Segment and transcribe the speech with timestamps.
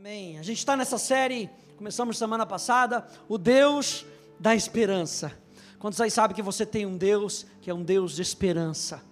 [0.00, 0.38] Amém.
[0.38, 4.06] A gente está nessa série, começamos semana passada, o Deus
[4.38, 5.36] da esperança.
[5.76, 9.02] Quantos aí sabem que você tem um Deus que é um Deus de esperança?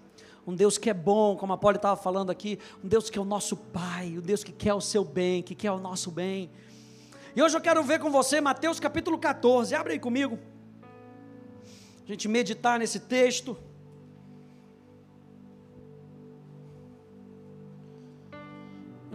[0.47, 3.21] Um Deus que é bom, como a Polly estava falando aqui, um Deus que é
[3.21, 6.53] o nosso Pai, um Deus que quer o seu bem, que quer o nosso bem.
[7.35, 10.39] E hoje eu quero ver com você Mateus capítulo 14, abre aí comigo.
[12.05, 13.59] A gente meditar nesse texto.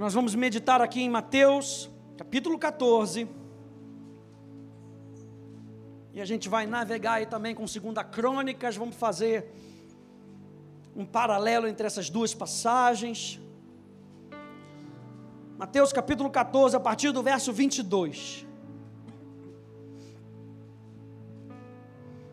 [0.01, 1.87] Nós vamos meditar aqui em Mateus,
[2.17, 3.29] capítulo 14.
[6.11, 9.53] E a gente vai navegar aí também com segunda Crônicas, vamos fazer
[10.95, 13.39] um paralelo entre essas duas passagens.
[15.55, 18.47] Mateus capítulo 14, a partir do verso 22.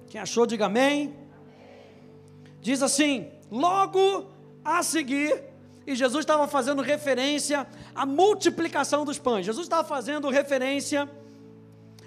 [0.08, 1.14] Quem achou, diga amém.
[2.62, 4.30] Diz assim: Logo
[4.64, 5.47] a seguir,
[5.88, 9.46] e Jesus estava fazendo referência à multiplicação dos pães.
[9.46, 11.10] Jesus estava fazendo referência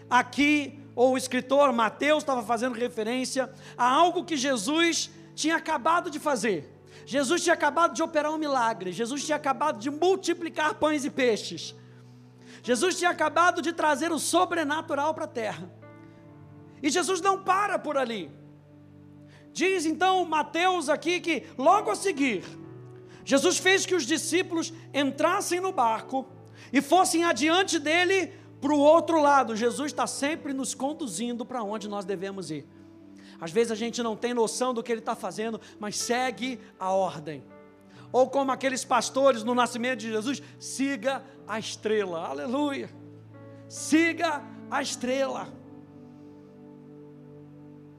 [0.08, 6.20] aqui, ou o escritor Mateus estava fazendo referência a algo que Jesus tinha acabado de
[6.20, 6.72] fazer.
[7.08, 8.92] Jesus tinha acabado de operar um milagre.
[8.92, 11.74] Jesus tinha acabado de multiplicar pães e peixes.
[12.62, 15.74] Jesus tinha acabado de trazer o sobrenatural para a terra.
[16.84, 18.30] E Jesus não para por ali.
[19.52, 22.44] Diz então Mateus aqui que logo a seguir,
[23.24, 26.28] Jesus fez que os discípulos entrassem no barco
[26.72, 29.56] e fossem adiante dele para o outro lado.
[29.56, 32.66] Jesus está sempre nos conduzindo para onde nós devemos ir.
[33.40, 36.92] Às vezes a gente não tem noção do que ele está fazendo, mas segue a
[36.92, 37.44] ordem.
[38.12, 42.28] Ou como aqueles pastores no nascimento de Jesus, siga a estrela.
[42.28, 42.90] Aleluia.
[43.68, 45.61] Siga a estrela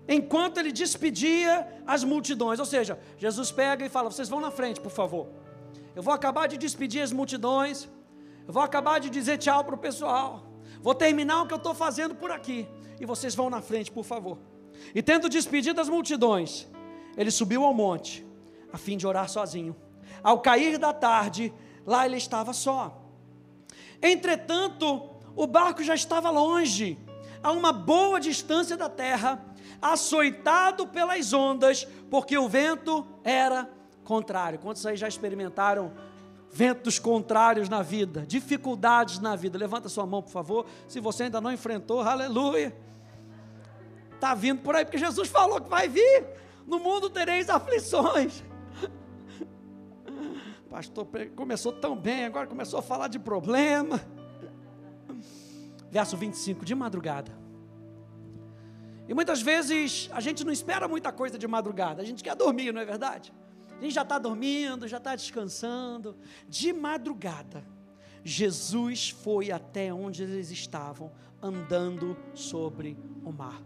[0.09, 2.59] enquanto ele despedia as multidões.
[2.59, 5.29] Ou seja, Jesus pega e fala: Vocês vão na frente, por favor.
[5.95, 7.89] Eu vou acabar de despedir as multidões.
[8.47, 10.47] Eu vou acabar de dizer tchau para o pessoal.
[10.81, 12.67] Vou terminar o que eu estou fazendo por aqui.
[13.01, 14.39] E vocês vão na frente, por favor.
[14.95, 16.69] E tendo despedido as multidões,
[17.17, 18.27] ele subiu ao monte,
[18.73, 19.77] a fim de orar sozinho.
[20.23, 21.53] Ao cair da tarde,
[21.87, 23.01] lá ele estava só.
[24.01, 26.99] Entretanto, o barco já estava longe,
[27.43, 29.45] a uma boa distância da terra
[29.83, 33.69] açoitado pelas ondas, porque o vento era
[34.05, 34.61] contrário.
[34.61, 35.93] Quantos aí já experimentaram
[36.51, 39.59] ventos contrários na vida, dificuldades na vida?
[39.59, 40.67] Levanta sua mão, por favor.
[40.87, 42.75] Se você ainda não enfrentou, aleluia.
[44.15, 46.27] Está vindo por aí, porque Jesus falou que vai vir.
[46.65, 48.45] No mundo tereis aflições.
[50.71, 54.01] Pastor começou tão bem, agora começou a falar de problema.
[55.91, 57.42] Verso 25, de madrugada.
[59.13, 62.73] E muitas vezes a gente não espera muita coisa de madrugada, a gente quer dormir,
[62.73, 63.31] não é verdade?
[63.79, 66.17] A gente já está dormindo, já está descansando.
[66.49, 67.63] De madrugada,
[68.25, 71.13] Jesus foi até onde eles estavam,
[71.43, 73.61] andando sobre o mar.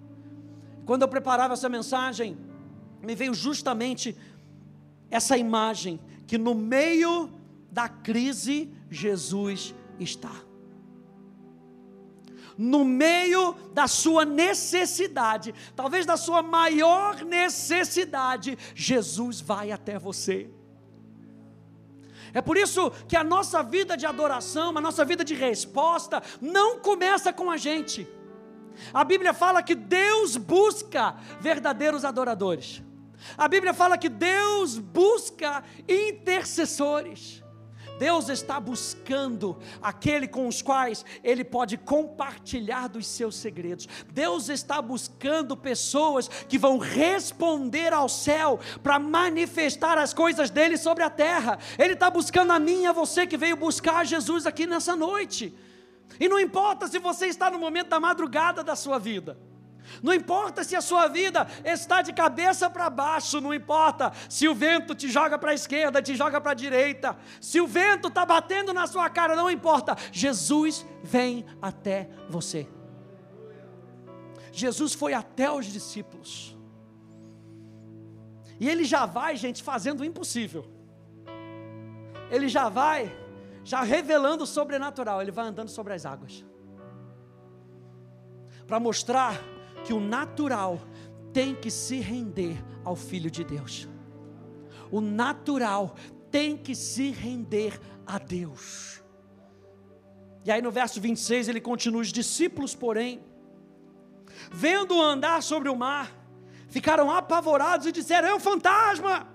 [0.85, 2.37] Quando eu preparava essa mensagem,
[3.01, 4.17] me veio justamente
[5.09, 7.31] essa imagem que no meio
[7.71, 10.46] da crise Jesus está
[12.57, 20.51] no meio da sua necessidade, talvez da sua maior necessidade, Jesus vai até você.
[22.33, 26.79] É por isso que a nossa vida de adoração, a nossa vida de resposta, não
[26.81, 28.07] começa com a gente.
[28.93, 32.83] A Bíblia fala que Deus busca verdadeiros adoradores.
[33.37, 37.43] A Bíblia fala que Deus busca intercessores.
[37.99, 43.89] Deus está buscando aquele com os quais Ele pode compartilhar dos seus segredos.
[44.13, 51.03] Deus está buscando pessoas que vão responder ao céu para manifestar as coisas dele sobre
[51.03, 51.59] a terra.
[51.79, 55.55] Ele está buscando a mim a você que veio buscar Jesus aqui nessa noite.
[56.19, 59.39] E não importa se você está no momento da madrugada da sua vida.
[60.03, 64.55] Não importa se a sua vida está de cabeça para baixo, não importa se o
[64.55, 68.25] vento te joga para a esquerda, te joga para a direita, se o vento está
[68.25, 72.69] batendo na sua cara, não importa, Jesus vem até você.
[74.53, 76.57] Jesus foi até os discípulos,
[78.59, 80.65] e ele já vai, gente, fazendo o impossível,
[82.31, 83.15] ele já vai,
[83.63, 86.45] já revelando o sobrenatural, ele vai andando sobre as águas,
[88.67, 89.39] para mostrar
[89.87, 90.81] que o natural
[91.33, 93.89] tem que se render ao Filho de Deus.
[94.91, 95.95] O natural
[96.29, 99.01] tem que se render a Deus.
[100.45, 103.25] E aí no verso 26 ele continua: os discípulos, porém,
[104.51, 106.11] vendo-o andar sobre o mar,
[106.69, 109.29] ficaram apavorados e disseram: É um fantasma!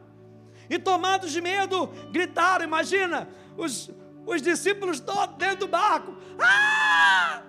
[0.69, 2.65] E tomados de medo, gritaram.
[2.65, 3.27] Imagina,
[3.57, 3.89] os,
[4.25, 6.15] os discípulos todos dentro do barco.
[6.39, 7.43] Ah!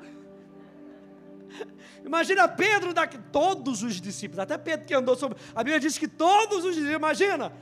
[2.04, 5.38] Imagina Pedro daqui, todos os discípulos, até Pedro que andou sobre.
[5.54, 7.52] A Bíblia diz que todos os discípulos, imagina,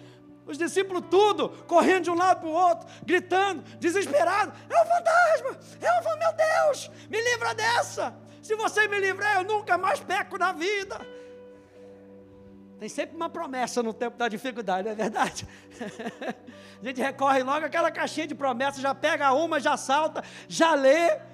[0.46, 5.58] os discípulos tudo, correndo de um lado para o outro, gritando, desesperado: é um fantasma,
[5.80, 8.14] é um meu Deus, me livra dessa.
[8.42, 10.98] Se você me livrar, eu nunca mais peco na vida.
[12.78, 15.46] Tem sempre uma promessa no tempo da dificuldade, não é verdade?
[16.82, 21.29] A gente recorre logo àquela caixinha de promessas, já pega uma, já salta, já lê.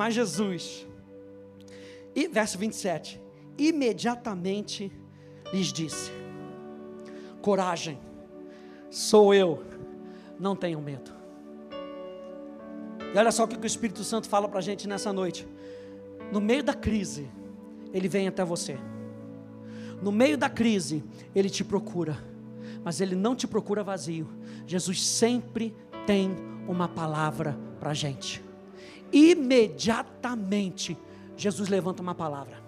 [0.00, 0.86] Mas Jesus,
[2.14, 3.20] e verso 27,
[3.58, 4.90] imediatamente
[5.52, 6.10] lhes disse:
[7.42, 8.00] Coragem,
[8.88, 9.62] sou eu,
[10.38, 11.12] não tenham medo.
[13.14, 15.46] E olha só o que o Espírito Santo fala para a gente nessa noite.
[16.32, 17.28] No meio da crise,
[17.92, 18.78] ele vem até você.
[20.00, 21.04] No meio da crise,
[21.34, 22.16] ele te procura.
[22.82, 24.26] Mas ele não te procura vazio.
[24.66, 25.76] Jesus sempre
[26.06, 26.34] tem
[26.66, 28.48] uma palavra para a gente.
[29.12, 30.96] Imediatamente,
[31.36, 32.60] Jesus levanta uma palavra.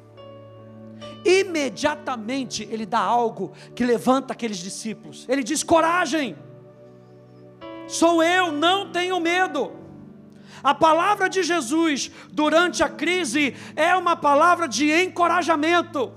[1.25, 5.27] Imediatamente, ele dá algo que levanta aqueles discípulos.
[5.29, 6.37] Ele diz: coragem,
[7.87, 9.73] sou eu, não tenho medo.
[10.63, 16.13] A palavra de Jesus durante a crise é uma palavra de encorajamento.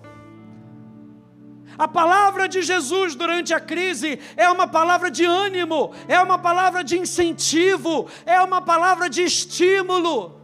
[1.77, 6.83] A palavra de Jesus durante a crise é uma palavra de ânimo, é uma palavra
[6.83, 10.42] de incentivo, é uma palavra de estímulo.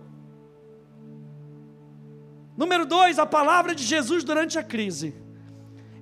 [2.57, 5.15] Número dois, a palavra de Jesus durante a crise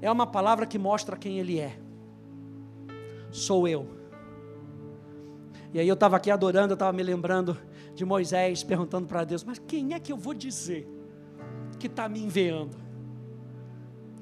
[0.01, 1.79] é uma palavra que mostra quem Ele é.
[3.31, 3.87] Sou eu.
[5.71, 7.55] E aí eu estava aqui adorando, eu estava me lembrando
[7.93, 10.87] de Moisés perguntando para Deus: Mas quem é que eu vou dizer
[11.77, 12.88] que está me enviando?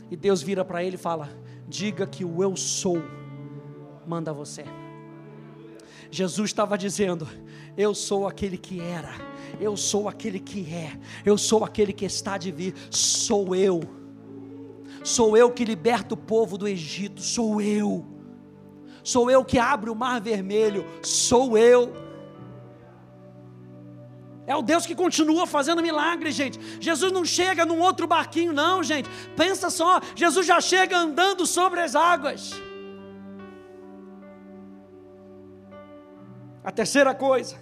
[0.09, 1.30] E Deus vira para ele e fala:
[1.68, 3.01] Diga que o eu sou
[4.06, 4.63] manda você.
[6.09, 7.27] Jesus estava dizendo:
[7.75, 9.13] Eu sou aquele que era,
[9.59, 13.81] eu sou aquele que é, eu sou aquele que está de vir, sou eu.
[15.04, 18.06] Sou eu que liberto o povo do Egito, sou eu.
[19.04, 22.06] Sou eu que abro o mar vermelho, sou eu.
[24.47, 26.57] É o Deus que continua fazendo milagres, gente.
[26.81, 29.09] Jesus não chega num outro barquinho, não, gente.
[29.35, 32.53] Pensa só, Jesus já chega andando sobre as águas.
[36.63, 37.57] A terceira coisa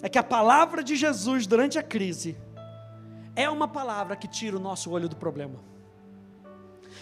[0.00, 2.38] é que a palavra de Jesus durante a crise
[3.34, 5.58] é uma palavra que tira o nosso olho do problema,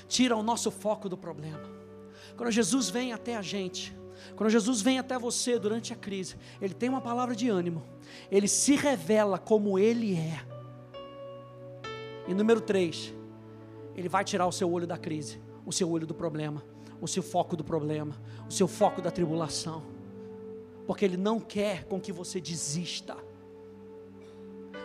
[0.09, 1.63] tira o nosso foco do problema.
[2.35, 3.95] Quando Jesus vem até a gente,
[4.37, 7.83] quando Jesus vem até você durante a crise, Ele tem uma palavra de ânimo,
[8.31, 10.45] Ele se revela como Ele é.
[12.27, 13.15] E número três,
[13.95, 16.63] Ele vai tirar o seu olho da crise, o seu olho do problema,
[17.01, 18.17] o seu foco do problema,
[18.49, 19.83] o seu foco da tribulação,
[20.87, 23.17] porque Ele não quer com que você desista.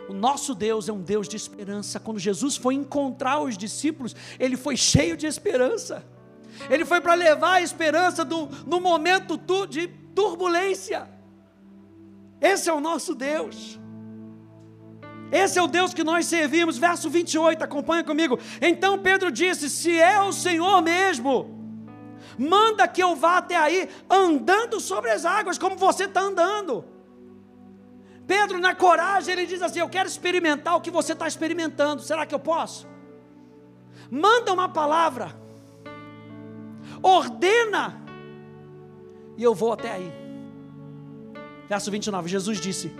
[0.09, 2.00] O nosso Deus é um Deus de esperança.
[2.00, 6.03] Quando Jesus foi encontrar os discípulos, ele foi cheio de esperança.
[6.69, 11.07] Ele foi para levar a esperança do, no momento tu, de turbulência.
[12.42, 13.80] Esse é o nosso Deus.
[15.31, 16.78] Esse é o Deus que nós servimos.
[16.78, 18.40] Verso 28, acompanha comigo.
[18.62, 21.57] Então Pedro disse: Se é o Senhor mesmo,
[22.38, 26.86] manda que eu vá até aí, andando sobre as águas, como você está andando.
[28.25, 32.01] Pedro, na coragem, ele diz assim: Eu quero experimentar o que você está experimentando.
[32.01, 32.88] Será que eu posso?
[34.10, 35.36] Manda uma palavra
[37.01, 38.01] ordena,
[39.38, 40.12] e eu vou até aí.
[41.68, 42.91] Verso 29, Jesus disse: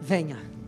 [0.00, 0.58] Venha.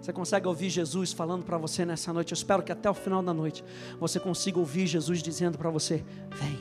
[0.00, 2.32] Você consegue ouvir Jesus falando para você nessa noite?
[2.32, 3.62] Eu espero que até o final da noite
[4.00, 6.02] você consiga ouvir Jesus dizendo para você:
[6.36, 6.58] Vem,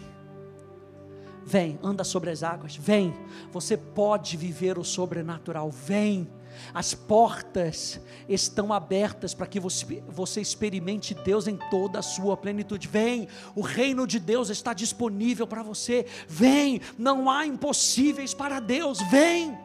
[1.45, 3.13] vem, anda sobre as águas, vem.
[3.51, 6.27] Você pode viver o sobrenatural, vem.
[6.73, 12.87] As portas estão abertas para que você, você experimente Deus em toda a sua plenitude.
[12.87, 16.05] Vem, o reino de Deus está disponível para você.
[16.27, 19.01] Vem, não há impossíveis para Deus.
[19.09, 19.57] Vem.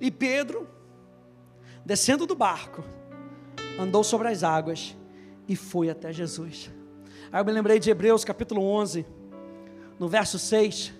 [0.00, 0.68] E Pedro,
[1.84, 2.84] descendo do barco,
[3.78, 4.96] andou sobre as águas
[5.48, 6.70] e foi até Jesus.
[7.32, 9.06] Aí eu me lembrei de Hebreus capítulo 11,
[9.98, 10.92] no verso 6,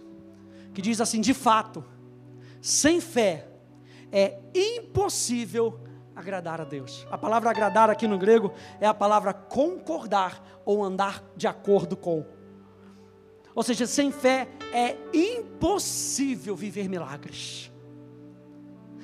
[0.74, 1.84] que diz assim: de fato
[2.66, 3.46] sem fé
[4.10, 5.78] é impossível
[6.16, 7.06] agradar a Deus.
[7.08, 12.26] A palavra agradar aqui no grego é a palavra concordar ou andar de acordo com.
[13.54, 17.70] Ou seja, sem fé é impossível viver milagres.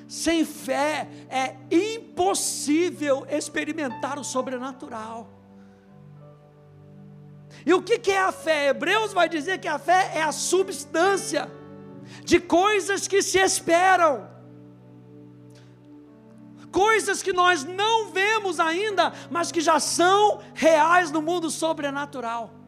[0.09, 5.29] Sem fé é impossível experimentar o sobrenatural.
[7.65, 8.67] E o que, é a fé?
[8.67, 11.49] Hebreus vai dizer que a fé é a substância
[12.23, 14.27] de coisas que se esperam,
[16.71, 22.63] coisas que nós não vemos ainda, mas que já são reais no mundo sobrenatural.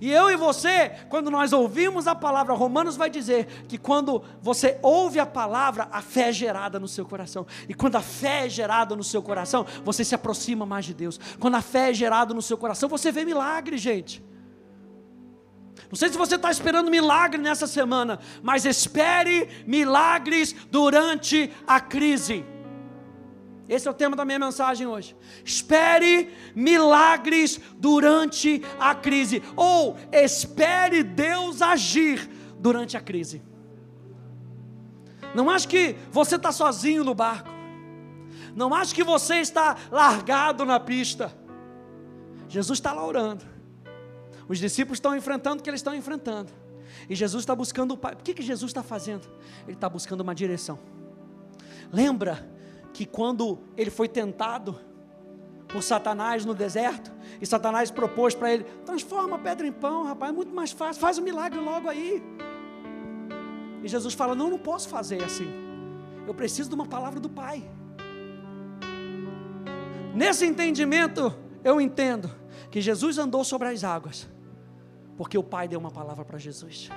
[0.00, 4.78] E eu e você, quando nós ouvimos a palavra, Romanos vai dizer que quando você
[4.82, 7.46] ouve a palavra, a fé é gerada no seu coração.
[7.68, 11.20] E quando a fé é gerada no seu coração, você se aproxima mais de Deus.
[11.38, 14.22] Quando a fé é gerada no seu coração, você vê milagre, gente.
[15.94, 22.44] Não sei se você está esperando milagre nessa semana, mas espere milagres durante a crise.
[23.68, 25.16] Esse é o tema da minha mensagem hoje.
[25.44, 33.40] Espere milagres durante a crise, ou espere Deus agir durante a crise.
[35.32, 37.50] Não acho que você está sozinho no barco,
[38.56, 41.32] não acho que você está largado na pista.
[42.48, 43.53] Jesus está lá orando,
[44.48, 46.52] os discípulos estão enfrentando o que eles estão enfrentando,
[47.08, 48.14] e Jesus está buscando o Pai.
[48.14, 49.28] O que, que Jesus está fazendo?
[49.64, 50.78] Ele está buscando uma direção.
[51.92, 52.48] Lembra
[52.92, 54.78] que quando ele foi tentado
[55.68, 57.10] por Satanás no deserto,
[57.40, 61.00] e Satanás propôs para ele: transforma a pedra em pão, rapaz, é muito mais fácil,
[61.00, 62.22] faz o um milagre logo aí.
[63.82, 65.48] E Jesus fala: não, não posso fazer assim.
[66.26, 67.68] Eu preciso de uma palavra do Pai.
[70.14, 72.30] Nesse entendimento, eu entendo
[72.70, 74.28] que Jesus andou sobre as águas,
[75.16, 76.90] porque o Pai deu uma palavra para Jesus.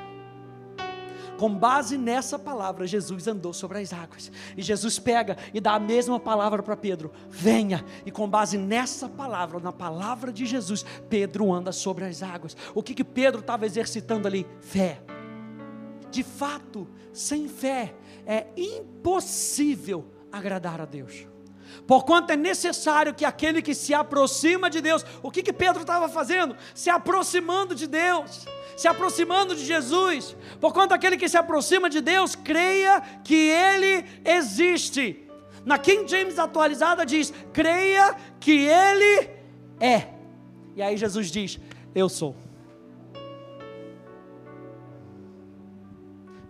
[1.38, 4.32] Com base nessa palavra, Jesus andou sobre as águas.
[4.58, 7.86] E Jesus pega e dá a mesma palavra para Pedro: venha.
[8.06, 12.58] E com base nessa palavra, na palavra de Jesus, Pedro anda sobre as águas.
[12.74, 14.48] O que, que Pedro estava exercitando ali?
[14.60, 15.00] Fé.
[16.10, 17.94] De fato, sem fé
[18.26, 21.28] é impossível agradar a Deus.
[21.86, 26.10] Porquanto é necessário que aquele que se aproxima de Deus, o que, que Pedro estava
[26.10, 26.56] fazendo?
[26.74, 28.46] Se aproximando de Deus
[28.78, 30.38] se aproximando de Jesus.
[30.62, 35.28] Porquanto aquele que se aproxima de Deus, creia que Ele existe.
[35.66, 39.30] Na King James atualizada diz: creia que Ele
[39.80, 40.14] é.
[40.76, 41.60] E aí Jesus diz:
[41.96, 42.36] Eu sou.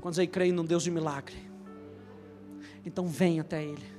[0.01, 1.36] Quantos aí creem num Deus de milagre?
[2.86, 3.96] Então vem até Ele.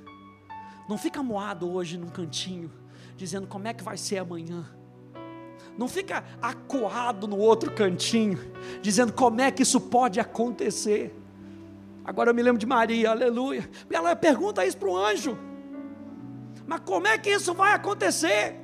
[0.88, 2.72] Não fica moado hoje num cantinho,
[3.16, 4.64] dizendo como é que vai ser amanhã.
[5.76, 8.38] Não fica acuado no outro cantinho,
[8.80, 11.14] dizendo como é que isso pode acontecer.
[12.04, 13.68] Agora eu me lembro de Maria, aleluia.
[13.90, 15.38] Ela pergunta isso para o anjo.
[16.66, 18.56] Mas como é que isso vai acontecer?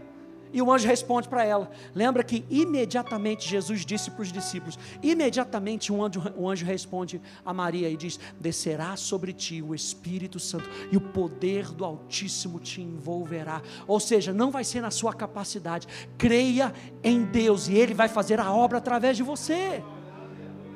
[0.54, 1.68] E o anjo responde para ela.
[1.92, 7.52] Lembra que imediatamente Jesus disse para os discípulos: imediatamente um anjo, um anjo responde a
[7.52, 12.80] Maria e diz: Descerá sobre ti o Espírito Santo e o poder do Altíssimo te
[12.80, 13.60] envolverá.
[13.84, 15.88] Ou seja, não vai ser na sua capacidade.
[16.16, 19.82] Creia em Deus e Ele vai fazer a obra através de você.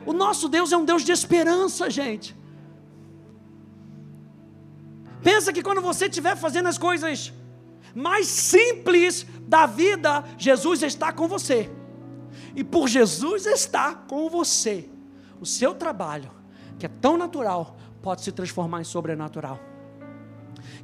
[0.05, 2.37] O nosso Deus é um Deus de esperança, gente.
[5.23, 7.33] Pensa que quando você estiver fazendo as coisas
[7.95, 11.71] mais simples da vida, Jesus está com você.
[12.55, 14.89] E por Jesus estar com você,
[15.41, 16.31] o seu trabalho,
[16.79, 19.61] que é tão natural, pode se transformar em sobrenatural.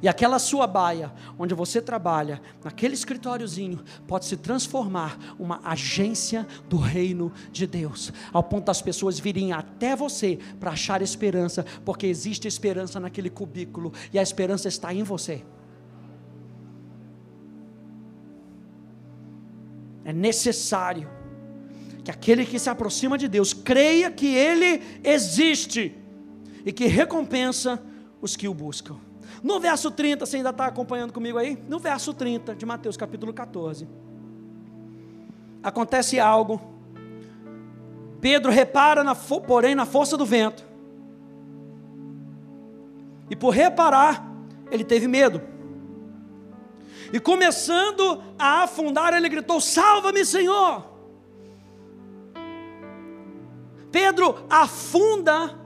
[0.01, 6.77] E aquela sua baia, onde você trabalha, naquele escritóriozinho, pode se transformar uma agência do
[6.77, 12.47] reino de Deus, ao ponto das pessoas virem até você para achar esperança, porque existe
[12.47, 15.43] esperança naquele cubículo e a esperança está em você.
[20.05, 21.09] É necessário
[22.03, 25.97] que aquele que se aproxima de Deus creia que Ele existe
[26.63, 27.83] e que recompensa
[28.21, 28.97] os que o buscam.
[29.43, 31.57] No verso 30, você ainda está acompanhando comigo aí?
[31.67, 33.87] No verso 30 de Mateus capítulo 14,
[35.61, 36.61] acontece algo.
[38.21, 40.63] Pedro repara, na, porém, na força do vento,
[43.29, 44.25] e por reparar,
[44.71, 45.41] ele teve medo.
[47.11, 50.83] E começando a afundar, ele gritou: Salva-me, Senhor!
[53.91, 55.57] Pedro afunda,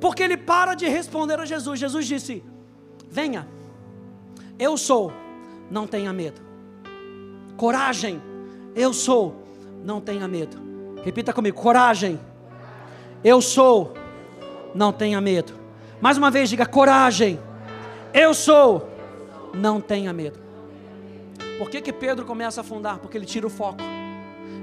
[0.00, 1.80] porque ele para de responder a Jesus.
[1.80, 2.44] Jesus disse:
[3.10, 3.48] Venha,
[4.58, 5.12] eu sou,
[5.70, 6.40] não tenha medo.
[7.56, 8.22] Coragem,
[8.76, 9.42] eu sou,
[9.84, 10.56] não tenha medo.
[11.02, 12.20] Repita comigo: coragem,
[13.24, 13.94] eu sou,
[14.74, 15.52] não tenha medo.
[16.00, 17.40] Mais uma vez, diga: coragem,
[18.14, 18.88] eu sou,
[19.54, 20.38] não tenha medo.
[21.58, 22.98] Por que, que Pedro começa a afundar?
[22.98, 23.82] Porque ele tira o foco.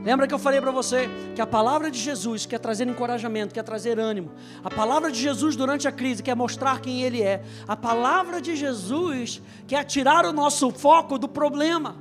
[0.04, 3.64] Lembra que eu falei para você que a palavra de Jesus quer trazer encorajamento, quer
[3.64, 4.32] trazer ânimo.
[4.64, 7.44] A palavra de Jesus durante a crise quer mostrar quem Ele é.
[7.68, 11.96] A palavra de Jesus quer tirar o nosso foco do problema.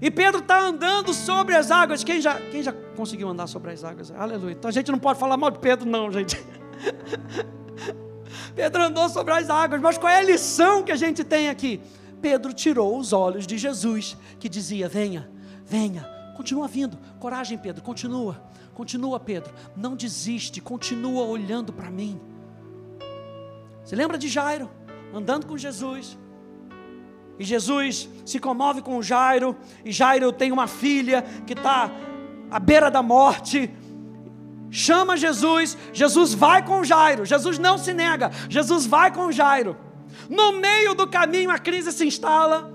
[0.00, 2.04] E Pedro está andando sobre as águas.
[2.04, 4.12] Quem já, quem já conseguiu andar sobre as águas?
[4.12, 4.52] Aleluia.
[4.52, 6.40] Então a gente não pode falar mal de Pedro, não, gente.
[8.54, 11.80] Pedro andou sobre as águas, mas qual é a lição que a gente tem aqui?
[12.20, 15.28] Pedro tirou os olhos de Jesus, que dizia: Venha,
[15.64, 16.98] venha, continua vindo.
[17.18, 18.40] Coragem, Pedro, continua,
[18.74, 19.52] continua, Pedro.
[19.76, 22.20] Não desiste, continua olhando para mim.
[23.84, 24.70] Você lembra de Jairo,
[25.12, 26.16] andando com Jesus?
[27.38, 31.90] E Jesus se comove com Jairo, e Jairo tem uma filha que está
[32.50, 33.68] à beira da morte.
[34.74, 39.76] Chama Jesus, Jesus vai com Jairo, Jesus não se nega, Jesus vai com Jairo.
[40.30, 42.72] No meio do caminho a crise se instala.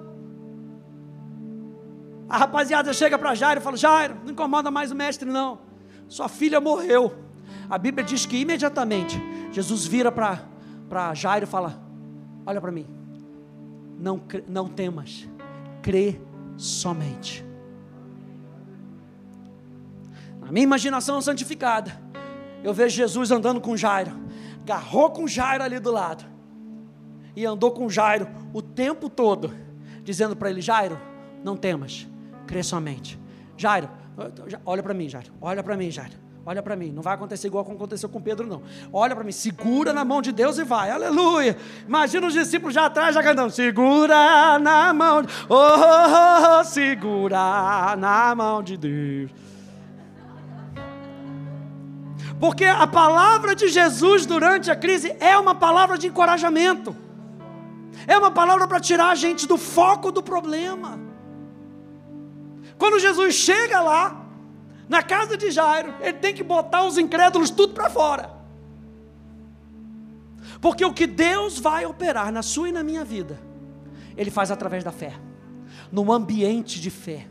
[2.29, 5.57] A rapaziada chega para Jairo e fala: Jairo, não incomoda mais o mestre, não.
[6.07, 7.17] Sua filha morreu.
[7.67, 9.19] A Bíblia diz que imediatamente
[9.51, 11.81] Jesus vira para Jairo e fala:
[12.45, 12.85] Olha para mim,
[13.97, 15.27] não, não temas,
[15.81, 16.21] crê
[16.57, 17.46] somente.
[20.47, 21.91] Na minha imaginação santificada,
[22.63, 24.13] eu vejo Jesus andando com Jairo,
[24.61, 26.23] agarrou com Jairo ali do lado,
[27.35, 29.53] e andou com Jairo o tempo todo,
[30.03, 30.97] dizendo para ele: Jairo,
[31.43, 32.07] não temas,
[32.47, 33.19] crê somente.
[33.57, 33.89] Jairo,
[34.65, 36.13] olha para mim, Jairo, olha para mim, Jairo.
[36.45, 38.61] Olha para mim, não vai acontecer igual aconteceu com Pedro, não.
[38.93, 41.57] Olha para mim, segura na mão de Deus e vai, aleluia.
[41.85, 45.27] Imagina os discípulos já atrás, já cantando: segura na mão, de...
[45.49, 49.46] oh, oh, oh, segura na mão de Deus.
[52.39, 56.95] Porque a palavra de Jesus durante a crise é uma palavra de encorajamento,
[58.05, 60.99] é uma palavra para tirar a gente do foco do problema.
[62.77, 64.25] Quando Jesus chega lá,
[64.87, 68.29] na casa de Jairo, ele tem que botar os incrédulos tudo para fora.
[70.61, 73.39] Porque o que Deus vai operar na sua e na minha vida,
[74.15, 75.13] Ele faz através da fé,
[75.91, 77.27] num ambiente de fé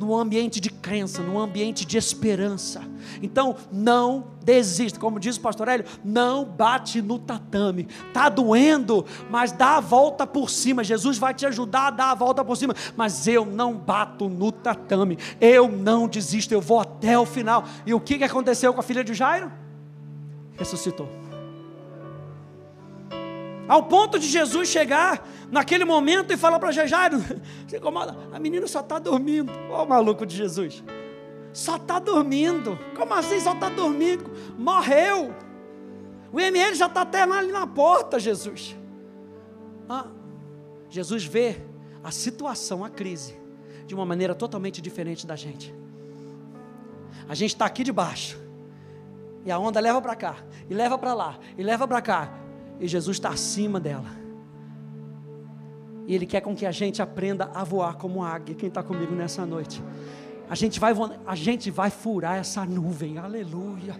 [0.00, 2.82] num ambiente de crença, num ambiente de esperança.
[3.22, 7.86] Então, não desista, como diz o pastor Hélio, não bate no tatame.
[8.10, 10.82] Tá doendo, mas dá a volta por cima.
[10.82, 14.50] Jesus vai te ajudar a dar a volta por cima, mas eu não bato no
[14.50, 15.18] tatame.
[15.38, 17.64] Eu não desisto, eu vou até o final.
[17.84, 19.52] E o que aconteceu com a filha de Jairo?
[20.56, 21.29] Ressuscitou.
[23.70, 27.18] Ao ponto de Jesus chegar naquele momento e falar para Jairo:
[27.68, 28.16] você incomoda?
[28.32, 29.52] A menina só está dormindo.
[29.70, 30.82] Olha o maluco de Jesus.
[31.52, 32.76] Só está dormindo.
[32.96, 34.28] Como assim só está dormindo?
[34.58, 35.32] Morreu.
[36.32, 38.76] O ML já está até ali na porta, Jesus.
[39.88, 40.08] Ah,
[40.88, 41.62] Jesus vê
[42.02, 43.40] a situação, a crise,
[43.86, 45.72] de uma maneira totalmente diferente da gente.
[47.28, 48.36] A gente está aqui debaixo.
[49.44, 52.39] E a onda leva para cá, e leva para lá, e leva para cá
[52.80, 54.10] e Jesus está acima dela.
[56.06, 58.54] E Ele quer com que a gente aprenda a voar como águia.
[58.54, 59.82] Quem está comigo nessa noite?
[60.48, 60.92] A gente, vai,
[61.26, 63.94] a gente vai furar essa nuvem, aleluia.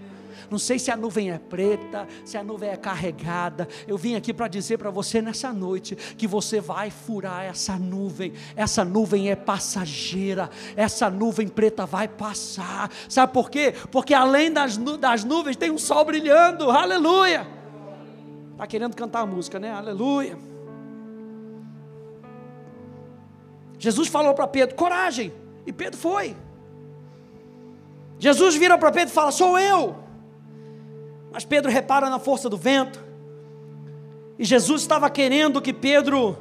[0.50, 3.68] Não sei se a nuvem é preta, se a nuvem é carregada.
[3.86, 8.32] Eu vim aqui para dizer para você nessa noite que você vai furar essa nuvem.
[8.56, 10.50] Essa nuvem é passageira.
[10.74, 12.90] Essa nuvem preta vai passar.
[13.08, 13.72] Sabe por quê?
[13.92, 16.70] Porque além das, das nuvens tem um sol brilhando.
[16.70, 17.59] Aleluia.
[18.60, 19.72] Está querendo cantar a música, né?
[19.72, 20.38] Aleluia.
[23.78, 25.32] Jesus falou para Pedro: coragem.
[25.64, 26.36] E Pedro foi.
[28.18, 29.96] Jesus vira para Pedro e fala: sou eu.
[31.32, 33.02] Mas Pedro repara na força do vento.
[34.38, 36.36] E Jesus estava querendo que Pedro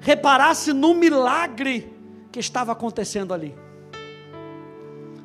[0.00, 1.96] reparasse no milagre
[2.32, 3.54] que estava acontecendo ali.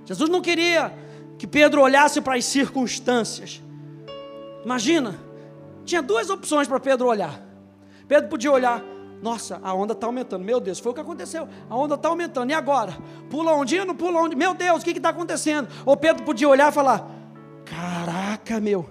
[0.05, 0.93] Jesus não queria
[1.39, 3.59] que Pedro olhasse para as circunstâncias.
[4.63, 5.28] Imagina,
[5.89, 7.41] tinha duas opções para Pedro olhar.
[8.07, 8.81] Pedro podia olhar,
[9.21, 10.43] nossa, a onda está aumentando.
[10.45, 11.47] Meu Deus, foi o que aconteceu.
[11.69, 12.49] A onda está aumentando.
[12.51, 12.97] E agora?
[13.29, 14.35] Pula ondinha, não pula onde?
[14.35, 15.67] Meu Deus, o que está acontecendo?
[15.85, 17.09] Ou Pedro podia olhar e falar:
[17.65, 18.89] Caraca, meu,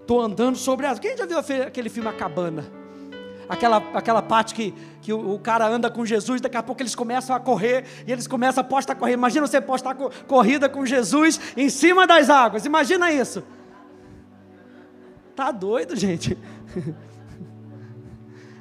[0.00, 0.98] estou andando sobre as.
[0.98, 2.64] Quem já viu aquele filme A Cabana?
[3.48, 4.72] Aquela, aquela parte que,
[5.02, 8.26] que o, cara anda com Jesus, daqui a pouco eles começam a correr e eles
[8.26, 9.18] começam a apostar corrida.
[9.18, 9.94] Imagina você apostar
[10.26, 12.64] corrida com Jesus em cima das águas.
[12.64, 13.42] Imagina isso.
[15.34, 16.36] Tá doido, gente?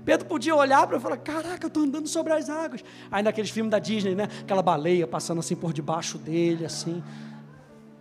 [0.04, 2.84] Pedro podia olhar para e falar: Caraca, eu estou andando sobre as águas.
[3.12, 4.28] Aí naqueles filmes da Disney, né?
[4.42, 7.04] Aquela baleia passando assim por debaixo dele, assim.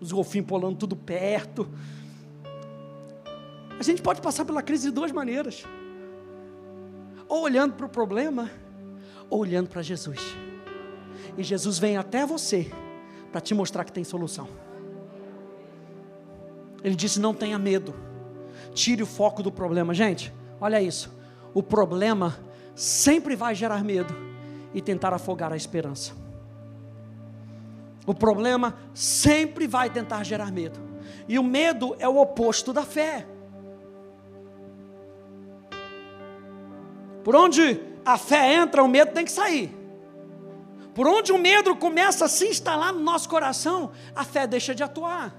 [0.01, 1.69] Os golfinhos pulando tudo perto.
[3.79, 5.65] A gente pode passar pela crise de duas maneiras:
[7.29, 8.51] ou olhando para o problema,
[9.29, 10.21] ou olhando para Jesus.
[11.37, 12.71] E Jesus vem até você
[13.31, 14.49] para te mostrar que tem solução.
[16.83, 18.10] Ele disse: Não tenha medo
[18.75, 19.94] Tire o foco do problema.
[19.94, 21.14] Gente, olha isso.
[21.53, 22.38] O problema
[22.75, 24.14] sempre vai gerar medo
[24.73, 26.12] e tentar afogar a esperança.
[28.07, 30.81] O problema sempre vai tentar gerar medo.
[31.29, 33.27] E o medo é o oposto da fé.
[37.23, 39.77] Por onde a fé entra, o medo tem que sair.
[40.94, 44.83] Por onde o medo começa a se instalar no nosso coração, a fé deixa de
[44.83, 45.35] atuar.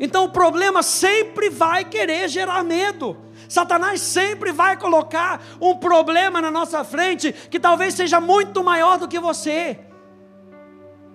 [0.00, 3.18] Então o problema sempre vai querer gerar medo.
[3.46, 9.06] Satanás sempre vai colocar um problema na nossa frente que talvez seja muito maior do
[9.06, 9.78] que você.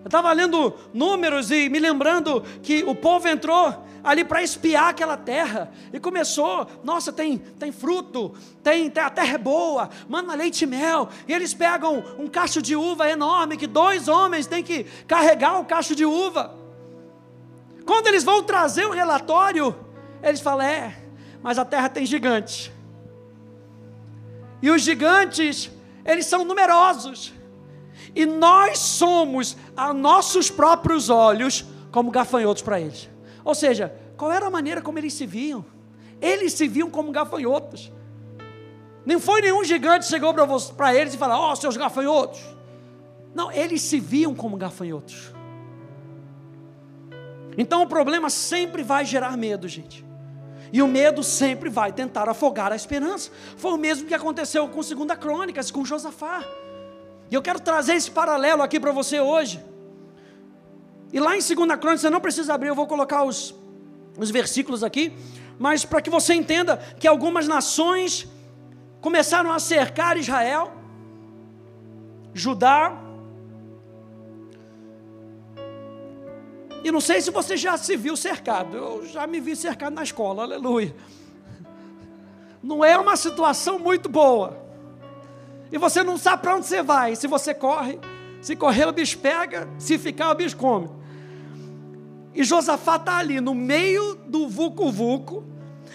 [0.03, 5.17] Eu estava lendo números e me lembrando que o povo entrou ali para espiar aquela
[5.17, 10.61] terra e começou, nossa, tem, tem fruto, tem, tem a terra é boa, manda leite
[10.61, 11.09] e mel.
[11.27, 15.65] E eles pegam um cacho de uva enorme que dois homens têm que carregar o
[15.65, 16.64] cacho de uva.
[17.85, 19.75] Quando eles vão trazer o relatório,
[20.21, 20.95] eles falam: é,
[21.41, 22.71] mas a terra tem gigantes.
[24.61, 25.69] E os gigantes,
[26.03, 27.33] eles são numerosos.
[28.15, 33.09] E nós somos, a nossos próprios olhos, como gafanhotos para eles.
[33.43, 35.63] Ou seja, qual era a maneira como eles se viam?
[36.21, 37.91] Eles se viam como gafanhotos.
[39.05, 40.33] Nem foi nenhum gigante que chegou
[40.75, 42.41] para eles e falou: Ó, oh, seus gafanhotos.
[43.35, 45.34] Não, eles se viam como gafanhotos.
[47.57, 50.05] Então o problema sempre vai gerar medo, gente.
[50.71, 53.31] E o medo sempre vai tentar afogar a esperança.
[53.55, 56.43] Foi o mesmo que aconteceu com 2 Crônicas, com Josafá.
[57.29, 59.63] E eu quero trazer esse paralelo aqui para você hoje.
[61.13, 63.55] E lá em 2 Crônicas, você não precisa abrir, eu vou colocar os,
[64.17, 65.13] os versículos aqui,
[65.57, 68.27] mas para que você entenda que algumas nações
[68.99, 70.73] começaram a cercar Israel,
[72.33, 73.04] Judá.
[76.85, 80.03] E não sei se você já se viu cercado, eu já me vi cercado na
[80.03, 80.95] escola, aleluia.
[82.61, 84.55] Não é uma situação muito boa.
[85.71, 87.15] E você não sabe para onde você vai.
[87.15, 87.97] Se você corre,
[88.39, 90.87] se correr o bicho pega, se ficar o bicho come.
[92.35, 95.43] E Josafá está ali no meio do vucu-vucu,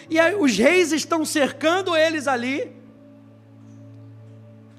[0.08, 2.76] e aí os reis estão cercando eles ali.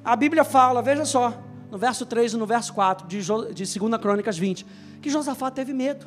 [0.03, 1.33] A Bíblia fala, veja só,
[1.71, 3.21] no verso 3 e no verso 4 de,
[3.53, 4.65] de 2 Crônicas 20,
[5.01, 6.05] que Josafá teve medo.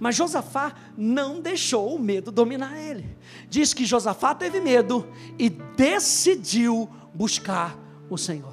[0.00, 3.16] Mas Josafá não deixou o medo dominar ele.
[3.48, 5.06] Diz que Josafá teve medo
[5.38, 7.78] e decidiu buscar
[8.10, 8.51] o Senhor.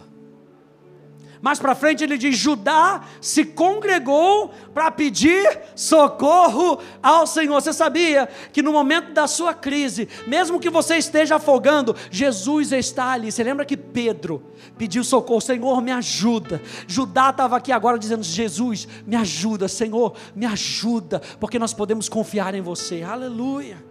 [1.41, 7.61] Mais para frente ele diz: Judá se congregou para pedir socorro ao Senhor.
[7.61, 13.11] Você sabia que no momento da sua crise, mesmo que você esteja afogando, Jesus está
[13.11, 13.31] ali.
[13.31, 14.43] Você lembra que Pedro
[14.77, 16.61] pediu socorro: Senhor, me ajuda.
[16.87, 22.53] Judá estava aqui agora dizendo: Jesus, me ajuda, Senhor, me ajuda, porque nós podemos confiar
[22.53, 23.01] em você.
[23.01, 23.83] Aleluia.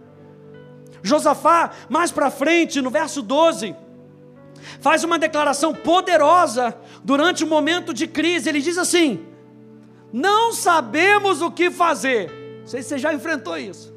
[1.01, 3.88] Josafá, mais para frente, no verso 12
[4.79, 8.49] faz uma declaração poderosa durante um momento de crise.
[8.49, 9.25] Ele diz assim:
[10.11, 12.31] Não sabemos o que fazer.
[12.61, 13.93] Não sei se você já enfrentou isso.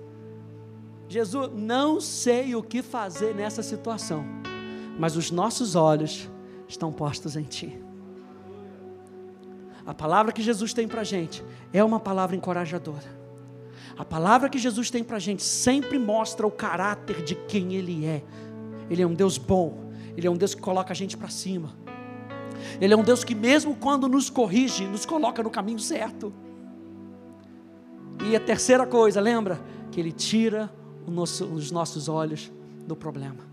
[1.08, 4.24] Jesus, não sei o que fazer nessa situação,
[4.98, 6.28] mas os nossos olhos
[6.66, 7.78] estão postos em Ti.
[9.84, 13.20] A palavra que Jesus tem para a gente é uma palavra encorajadora.
[13.98, 18.06] A palavra que Jesus tem para a gente sempre mostra o caráter de quem Ele
[18.06, 18.22] é.
[18.88, 19.81] Ele é um Deus bom,
[20.16, 21.74] ele é um Deus que coloca a gente para cima.
[22.80, 26.32] Ele é um Deus que, mesmo quando nos corrige, nos coloca no caminho certo.
[28.24, 29.60] E a terceira coisa, lembra?
[29.90, 30.72] Que Ele tira
[31.06, 32.52] nosso, os nossos olhos
[32.86, 33.44] do problema.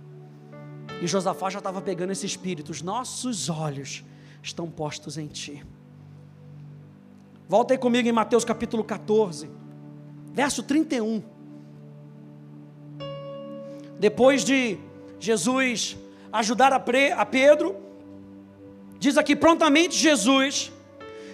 [1.01, 2.71] E Josafá já estava pegando esse espírito.
[2.71, 4.03] Os nossos olhos
[4.43, 5.65] estão postos em Ti.
[7.47, 9.49] Volta aí comigo em Mateus capítulo 14,
[10.33, 11.23] verso 31.
[13.99, 14.77] Depois de
[15.19, 15.97] Jesus
[16.31, 16.81] ajudar a,
[17.17, 17.75] a Pedro.
[18.99, 20.71] Diz aqui prontamente Jesus,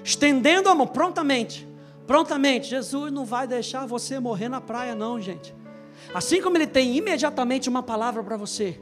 [0.03, 1.67] estendendo a mão, prontamente,
[2.05, 2.67] prontamente.
[2.67, 5.53] Jesus não vai deixar você morrer na praia, não, gente.
[6.13, 8.79] Assim como ele tem imediatamente uma palavra para você,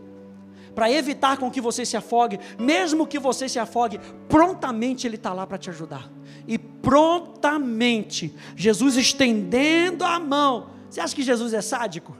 [0.75, 5.33] para evitar com que você se afogue, mesmo que você se afogue, prontamente ele está
[5.33, 6.11] lá para te ajudar.
[6.47, 10.67] E prontamente, Jesus estendendo a mão.
[10.89, 12.15] Você acha que Jesus é sádico?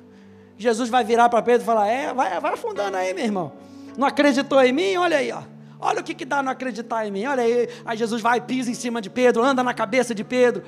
[0.58, 3.52] Jesus vai virar para Pedro e falar: É, vai, vai afundando aí, meu irmão.
[3.98, 4.96] Não acreditou em mim?
[4.96, 5.44] Olha aí, ó.
[5.80, 7.26] Olha o que, que dá não acreditar em mim.
[7.26, 7.68] Olha aí.
[7.84, 10.64] Aí Jesus vai, pisa em cima de Pedro, anda na cabeça de Pedro.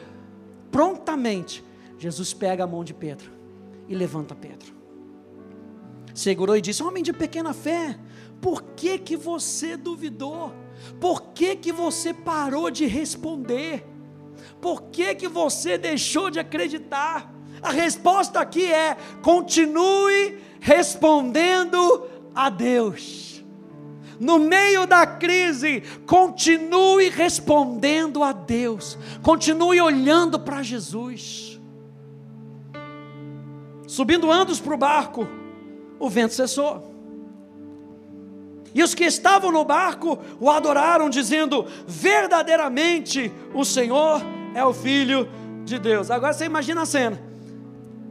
[0.72, 1.64] Prontamente,
[1.98, 3.32] Jesus pega a mão de Pedro
[3.88, 4.74] e levanta Pedro.
[6.14, 7.98] Segurou e disse: Homem de pequena fé,
[8.42, 10.54] por que, que você duvidou?
[11.00, 13.86] Por que, que você parou de responder?
[14.62, 17.34] Por que, que você deixou de acreditar?
[17.62, 23.24] A resposta aqui é: continue respondendo a Deus.
[24.20, 31.60] no meio da crise, continue respondendo a Deus, continue olhando para Jesus.
[33.88, 35.28] Subindo andos para o barco,
[36.00, 36.94] o vento cessou.
[38.74, 44.22] E os que estavam no barco o adoraram, dizendo: Verdadeiramente o Senhor
[44.54, 45.30] é o Filho
[45.64, 46.12] de Deus.
[46.12, 47.22] Agora você imagina a cena: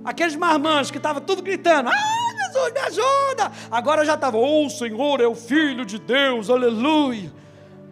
[0.03, 2.24] aqueles marmanjos que estavam tudo gritando: Ah,
[2.55, 3.53] Jesus, me ajuda!
[3.71, 7.33] Agora já estava: Oh, o Senhor é o Filho de Deus, aleluia.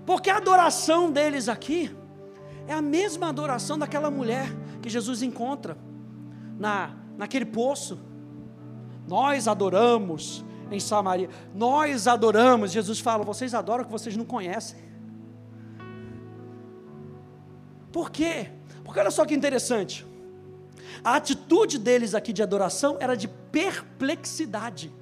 [0.07, 1.95] Porque a adoração deles aqui
[2.67, 4.47] é a mesma adoração daquela mulher
[4.81, 5.77] que Jesus encontra
[6.59, 7.99] na, naquele poço.
[9.09, 11.29] Nós adoramos em Samaria.
[11.55, 12.71] Nós adoramos.
[12.71, 14.79] Jesus fala: vocês adoram o que vocês não conhecem.
[17.91, 18.51] Por quê?
[18.85, 20.07] Porque olha só que interessante.
[21.05, 24.93] A atitude deles aqui de adoração era de perplexidade.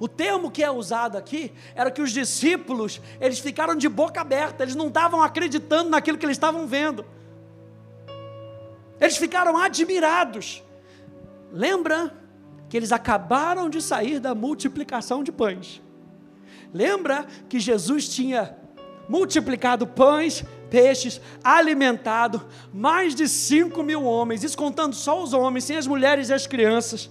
[0.00, 4.62] O termo que é usado aqui era que os discípulos, eles ficaram de boca aberta,
[4.62, 7.04] eles não estavam acreditando naquilo que eles estavam vendo.
[9.00, 10.62] Eles ficaram admirados.
[11.52, 12.14] Lembra
[12.68, 15.82] que eles acabaram de sair da multiplicação de pães.
[16.72, 18.56] Lembra que Jesus tinha
[19.08, 25.76] multiplicado pães, peixes, alimentado mais de 5 mil homens, isso contando só os homens, sem
[25.76, 27.10] as mulheres e as crianças.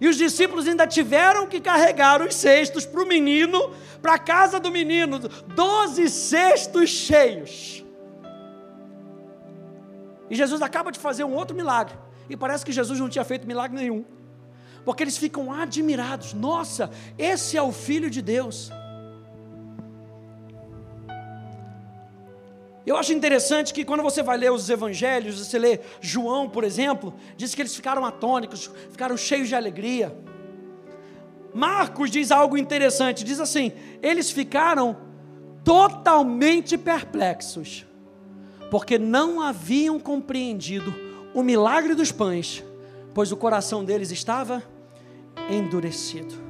[0.00, 3.70] E os discípulos ainda tiveram que carregar os cestos para o menino,
[4.00, 5.18] para a casa do menino,
[5.54, 7.84] doze cestos cheios.
[10.30, 11.94] E Jesus acaba de fazer um outro milagre.
[12.30, 14.04] E parece que Jesus não tinha feito milagre nenhum
[14.84, 16.32] porque eles ficam admirados.
[16.32, 18.70] Nossa, esse é o Filho de Deus.
[22.86, 27.14] Eu acho interessante que quando você vai ler os evangelhos, você lê João, por exemplo,
[27.36, 30.16] diz que eles ficaram atônicos, ficaram cheios de alegria.
[31.52, 34.96] Marcos diz algo interessante, diz assim: eles ficaram
[35.62, 37.84] totalmente perplexos,
[38.70, 40.94] porque não haviam compreendido
[41.34, 42.64] o milagre dos pães
[43.14, 44.62] pois o coração deles estava
[45.48, 46.49] endurecido.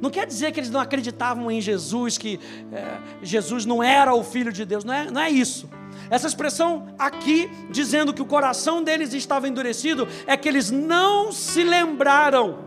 [0.00, 2.40] Não quer dizer que eles não acreditavam em Jesus, que
[2.72, 5.68] é, Jesus não era o Filho de Deus, não é, não é isso.
[6.08, 11.62] Essa expressão aqui, dizendo que o coração deles estava endurecido, é que eles não se
[11.62, 12.58] lembraram,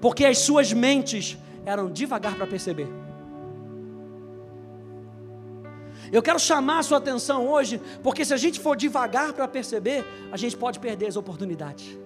[0.00, 2.88] porque as suas mentes eram devagar para perceber.
[6.12, 10.04] Eu quero chamar a sua atenção hoje, porque se a gente for devagar para perceber,
[10.30, 11.98] a gente pode perder as oportunidades.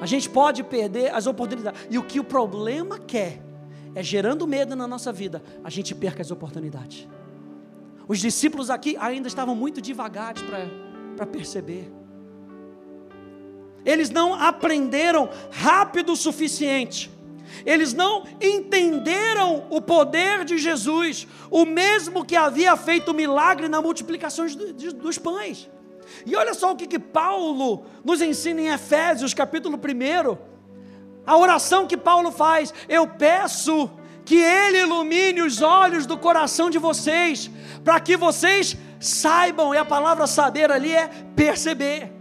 [0.00, 1.80] A gente pode perder as oportunidades.
[1.90, 3.42] E o que o problema quer
[3.94, 7.06] é gerando medo na nossa vida, a gente perca as oportunidades.
[8.08, 10.42] Os discípulos aqui ainda estavam muito devagares
[11.16, 11.92] para perceber.
[13.84, 17.10] Eles não aprenderam rápido o suficiente.
[17.66, 23.82] Eles não entenderam o poder de Jesus, o mesmo que havia feito o milagre na
[23.82, 24.46] multiplicação
[24.96, 25.68] dos pães.
[26.26, 30.38] E olha só o que, que Paulo nos ensina em Efésios, capítulo 1.
[31.26, 33.90] A oração que Paulo faz: Eu peço
[34.24, 37.50] que Ele ilumine os olhos do coração de vocês,
[37.84, 42.12] para que vocês saibam, e a palavra saber ali é perceber,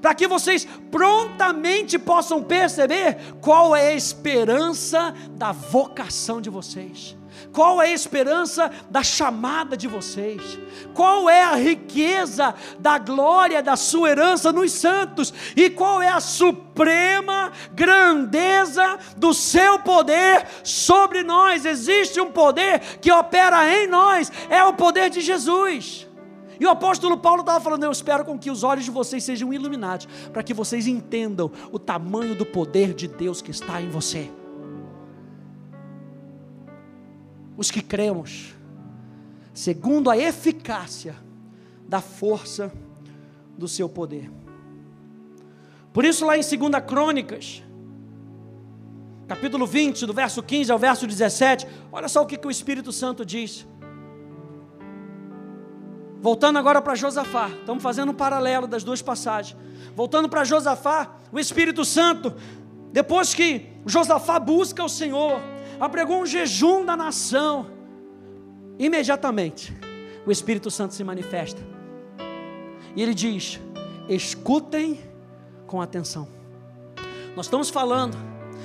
[0.00, 7.16] para que vocês prontamente possam perceber qual é a esperança da vocação de vocês
[7.52, 10.58] qual é a esperança da chamada de vocês?
[10.92, 15.32] Qual é a riqueza da glória da sua herança nos santos?
[15.56, 21.64] E qual é a suprema grandeza do seu poder sobre nós?
[21.64, 26.05] Existe um poder que opera em nós, é o poder de Jesus.
[26.58, 29.52] E o apóstolo Paulo estava falando: Eu espero com que os olhos de vocês sejam
[29.52, 34.30] iluminados, para que vocês entendam o tamanho do poder de Deus que está em você.
[37.56, 38.54] os que cremos,
[39.54, 41.16] segundo a eficácia
[41.88, 42.70] da força
[43.56, 44.30] do seu poder.
[45.92, 47.62] Por isso, lá em 2 Crônicas,
[49.26, 52.92] capítulo 20, do verso 15 ao verso 17, olha só o que, que o Espírito
[52.92, 53.66] Santo diz.
[56.26, 59.56] Voltando agora para Josafá, estamos fazendo um paralelo das duas passagens.
[59.94, 62.34] Voltando para Josafá, o Espírito Santo,
[62.92, 65.40] depois que Josafá busca o Senhor,
[65.78, 67.70] apregou um jejum da nação.
[68.76, 69.72] Imediatamente,
[70.26, 71.62] o Espírito Santo se manifesta.
[72.96, 73.60] E ele diz:
[74.08, 74.98] escutem
[75.64, 76.26] com atenção.
[77.36, 78.16] Nós estamos falando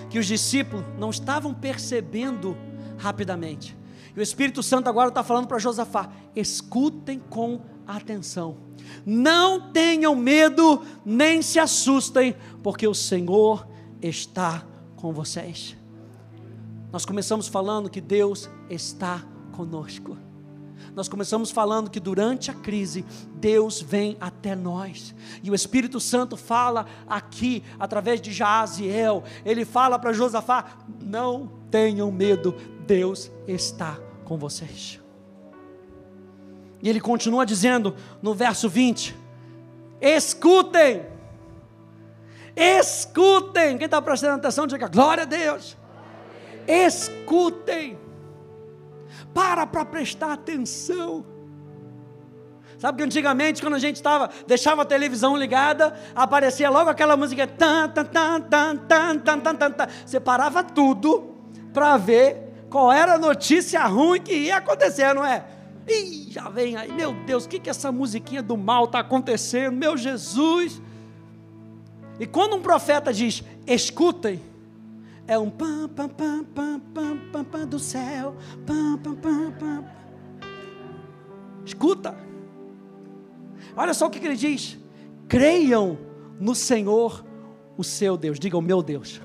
[0.10, 2.58] que os discípulos não estavam percebendo
[2.97, 3.78] rapidamente.
[4.15, 8.57] E o Espírito Santo agora está falando para Josafá: escutem com atenção.
[9.05, 13.67] Não tenham medo, nem se assustem, porque o Senhor
[14.01, 15.77] está com vocês.
[16.91, 20.17] Nós começamos falando que Deus está conosco.
[20.93, 25.15] Nós começamos falando que durante a crise, Deus vem até nós.
[25.41, 30.65] E o Espírito Santo fala aqui, através de Jaaziel, ele fala para Josafá:
[31.01, 32.55] não tenham medo,
[32.91, 34.99] Deus está com vocês.
[36.84, 39.15] E ele continua dizendo no verso 20:
[40.01, 41.06] escutem,
[42.54, 43.77] escutem.
[43.77, 45.77] Quem está prestando atenção, diga glória a Deus.
[46.67, 47.97] Escutem,
[49.34, 51.25] para para prestar atenção.
[52.77, 57.47] Sabe que antigamente, quando a gente estava, deixava a televisão ligada, aparecia logo aquela música.
[57.47, 59.88] Tan, tan, tan, tan, tan, tan, tan, tan.
[60.06, 61.38] Você parava tudo
[61.71, 65.45] para ver qual era a notícia ruim que ia acontecer, não é?
[65.86, 69.75] Ih, já vem aí, meu Deus, o que, que essa musiquinha do mal está acontecendo?
[69.75, 70.81] Meu Jesus!
[72.17, 74.41] E quando um profeta diz, escutem,
[75.27, 78.38] é um pam, pam, pam, pam, pam, pam, pam do céu.
[78.65, 79.86] Pam, pam, pam, pam.
[81.65, 82.15] Escuta.
[83.75, 84.77] Olha só o que, que ele diz.
[85.27, 85.97] Creiam
[86.39, 87.25] no Senhor,
[87.77, 88.39] o seu Deus.
[88.39, 89.21] Diga o meu Deus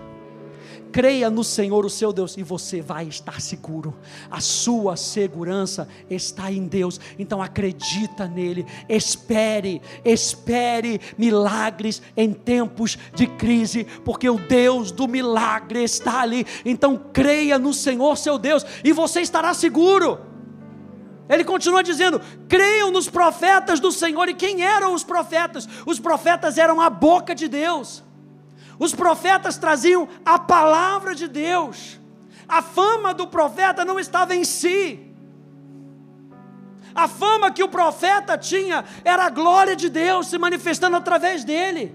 [0.93, 3.95] creia no Senhor, o seu Deus, e você vai estar seguro.
[4.31, 7.01] A sua segurança está em Deus.
[7.19, 8.67] Então acredita nele.
[8.89, 16.47] Espere, espere milagres em tempos de crise, porque o Deus do milagre está ali.
[16.65, 20.19] Então creia no Senhor, seu Deus, e você estará seguro.
[21.29, 24.29] Ele continua dizendo: creiam nos profetas do Senhor.
[24.29, 25.69] E quem eram os profetas?
[25.85, 28.06] Os profetas eram a boca de Deus.
[28.79, 31.99] Os profetas traziam a palavra de Deus.
[32.47, 35.01] A fama do profeta não estava em si.
[36.95, 41.95] A fama que o profeta tinha era a glória de Deus se manifestando através dele.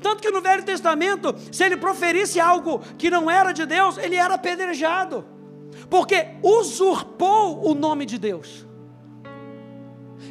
[0.00, 4.14] Tanto que no Velho Testamento, se ele proferisse algo que não era de Deus, ele
[4.14, 5.24] era apedrejado,
[5.90, 8.64] porque usurpou o nome de Deus.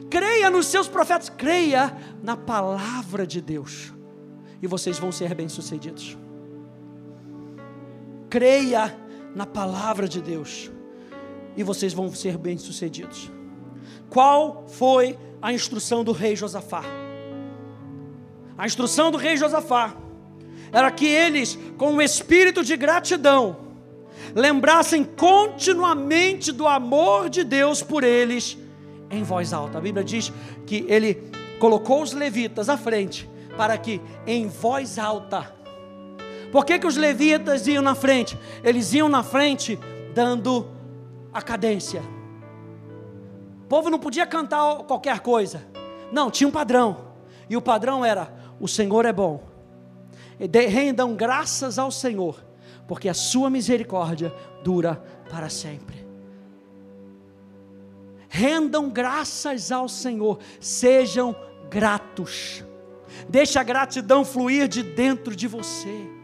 [0.10, 3.97] Creia nos seus profetas, creia na palavra de Deus
[4.62, 6.18] e vocês vão ser bem-sucedidos.
[8.30, 8.96] Creia
[9.36, 10.72] na palavra de Deus
[11.56, 13.32] e vocês vão ser bem-sucedidos.
[14.10, 16.84] Qual foi a instrução do rei Josafá?
[18.58, 19.96] A instrução do rei Josafá
[20.72, 23.58] era que eles, com o espírito de gratidão,
[24.36, 28.58] lembrassem continuamente do amor de Deus por eles
[29.10, 29.78] em voz alta.
[29.78, 30.34] A Bíblia diz
[30.66, 35.54] que ele colocou os levitas à frente para que em voz alta.
[36.52, 38.38] Por que, que os levitas iam na frente?
[38.64, 39.78] Eles iam na frente
[40.14, 40.68] dando
[41.34, 42.02] a cadência.
[43.64, 45.66] O povo não podia cantar qualquer coisa.
[46.12, 46.98] Não, tinha um padrão.
[47.50, 49.44] E o padrão era: o Senhor é bom.
[50.40, 52.42] E rendam graças ao Senhor,
[52.88, 56.06] porque a sua misericórdia dura para sempre.
[58.30, 61.36] Rendam graças ao Senhor, sejam
[61.70, 62.64] gratos.
[63.30, 66.18] Deixa a gratidão fluir de dentro de você.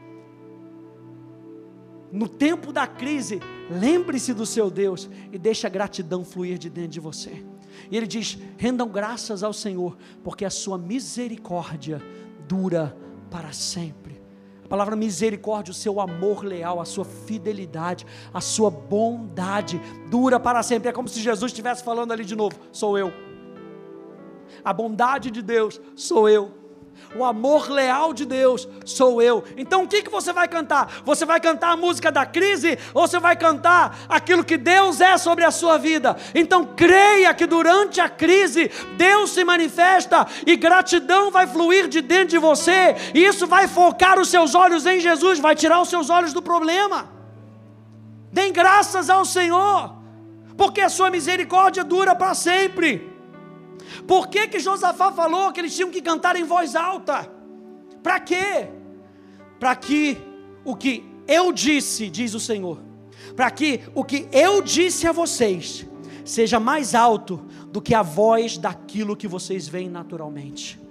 [2.11, 3.39] No tempo da crise,
[3.71, 7.43] lembre-se do seu Deus e deixa a gratidão fluir de dentro de você.
[7.89, 11.99] E ele diz: rendam graças ao Senhor, porque a sua misericórdia
[12.47, 12.95] dura
[13.31, 14.21] para sempre.
[14.63, 20.61] A palavra misericórdia, o seu amor leal, a sua fidelidade, a sua bondade dura para
[20.61, 20.89] sempre.
[20.89, 23.11] É como se Jesus estivesse falando ali de novo: sou eu.
[24.63, 26.62] A bondade de Deus sou eu
[27.15, 29.43] o amor leal de Deus sou eu.
[29.57, 31.01] Então o que, que você vai cantar?
[31.05, 35.17] Você vai cantar a música da crise ou você vai cantar aquilo que Deus é
[35.17, 36.15] sobre a sua vida?
[36.33, 42.29] Então creia que durante a crise Deus se manifesta e gratidão vai fluir de dentro
[42.29, 46.09] de você, e isso vai focar os seus olhos em Jesus, vai tirar os seus
[46.09, 47.09] olhos do problema.
[48.31, 49.95] Dêem graças ao Senhor,
[50.57, 53.12] porque a sua misericórdia dura para sempre.
[54.07, 57.29] Por que, que Josafá falou que eles tinham que cantar em voz alta?
[58.01, 58.69] Para quê?
[59.59, 60.17] Para que
[60.65, 62.79] o que eu disse, diz o Senhor,
[63.35, 65.85] para que o que eu disse a vocês
[66.25, 67.37] seja mais alto
[67.67, 70.83] do que a voz daquilo que vocês veem naturalmente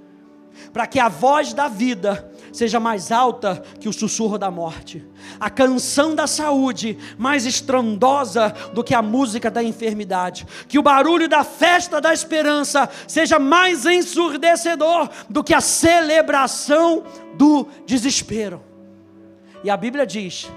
[0.73, 5.05] para que a voz da vida seja mais alta que o sussurro da morte,
[5.41, 11.29] a canção da saúde mais estrondosa do que a música da enfermidade, que o barulho
[11.29, 18.63] da festa da esperança seja mais ensurdecedor do que a celebração do desespero.
[19.65, 20.51] E a Bíblia diz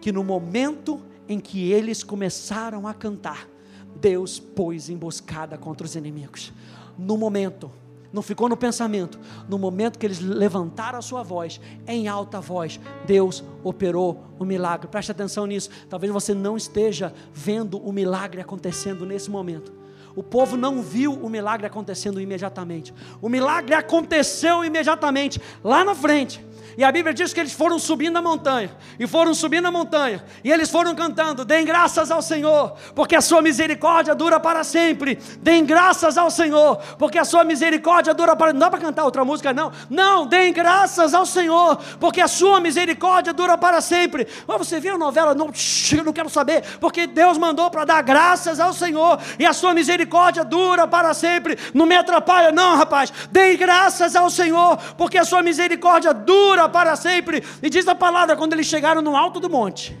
[0.00, 3.48] que no momento em que eles começaram a cantar,
[3.96, 6.52] Deus pôs emboscada contra os inimigos.
[6.98, 7.70] No momento
[8.16, 9.20] não ficou no pensamento.
[9.46, 14.88] No momento que eles levantaram a sua voz, em alta voz, Deus operou o milagre.
[14.88, 15.68] Preste atenção nisso.
[15.90, 19.70] Talvez você não esteja vendo o milagre acontecendo nesse momento.
[20.16, 22.94] O povo não viu o milagre acontecendo imediatamente.
[23.20, 26.42] O milagre aconteceu imediatamente, lá na frente.
[26.76, 30.22] E a Bíblia diz que eles foram subindo a montanha, e foram subindo a montanha,
[30.44, 35.18] e eles foram cantando: Deem graças ao Senhor, porque a sua misericórdia dura para sempre.
[35.40, 38.52] Deem graças ao Senhor, porque a sua misericórdia dura para.
[38.52, 39.72] Não dá para cantar outra música, não.
[39.88, 44.26] Não, deem graças ao Senhor, porque a sua misericórdia dura para sempre.
[44.46, 45.34] Mas você viu a novela?
[45.34, 45.46] Não,
[46.04, 50.44] não quero saber, porque Deus mandou para dar graças ao Senhor, e a sua misericórdia
[50.44, 51.56] dura para sempre.
[51.72, 53.10] Não me atrapalha, não, rapaz.
[53.30, 57.42] Deem graças ao Senhor, porque a sua misericórdia dura para sempre.
[57.62, 59.96] E diz a palavra: quando eles chegaram no alto do monte,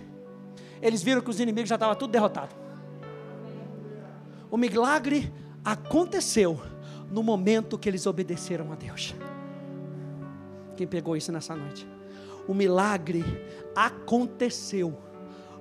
[0.80, 2.56] eles viram que os inimigos já estavam tudo derrotados.
[4.50, 5.32] O milagre
[5.64, 6.60] aconteceu
[7.10, 9.14] no momento que eles obedeceram a Deus.
[10.76, 11.86] Quem pegou isso nessa noite?
[12.46, 13.24] O milagre
[13.74, 14.96] aconteceu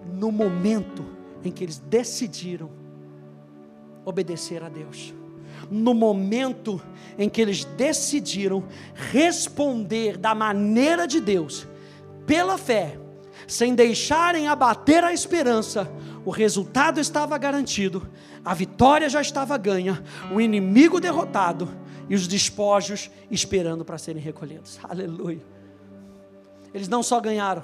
[0.06, 1.06] no momento
[1.43, 2.70] em que eles decidiram
[4.06, 5.14] obedecer a Deus
[5.70, 6.82] no momento
[7.18, 8.63] em que eles decidiram
[8.93, 11.68] responder da maneira de Deus,
[12.26, 12.97] pela fé,
[13.47, 15.89] sem deixarem abater a esperança,
[16.26, 18.07] o resultado estava garantido,
[18.43, 20.03] a vitória já estava ganha,
[20.34, 21.70] o inimigo derrotado
[22.09, 24.80] e os despojos esperando para serem recolhidos.
[24.84, 25.41] Aleluia.
[26.74, 27.63] Eles não só ganharam,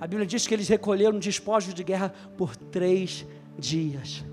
[0.00, 3.26] a Bíblia diz que eles recolheram despojos de guerra por três
[3.58, 4.24] dias.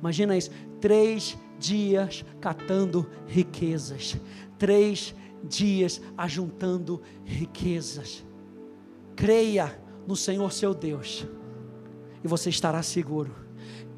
[0.00, 0.50] Imagina isso,
[0.80, 4.16] três dias catando riquezas,
[4.58, 8.24] três dias ajuntando riquezas.
[9.14, 11.24] Creia no Senhor seu Deus,
[12.24, 13.34] e você estará seguro.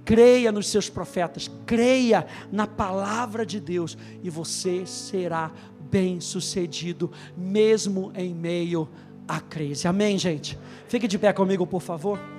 [0.05, 5.51] Creia nos seus profetas, creia na palavra de Deus, e você será
[5.91, 8.87] bem sucedido, mesmo em meio
[9.27, 9.89] à crise.
[9.89, 10.59] Amém, gente?
[10.89, 12.34] Fique de pé comigo, por favor.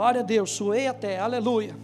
[0.00, 1.76] Glória a Deus, suei até, aleluia.